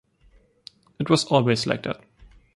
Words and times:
It 0.97 1.11
was 1.11 1.25
always 1.25 1.67
like 1.67 1.83
that. 1.83 2.01